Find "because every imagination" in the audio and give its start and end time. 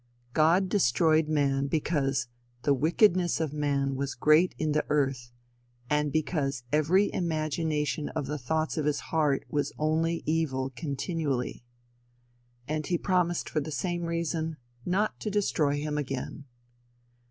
6.11-8.09